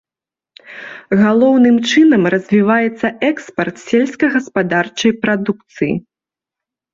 [1.23, 5.93] Галоўным чынам развіваецца экспарт сельскагаспадарчай прадукцыі.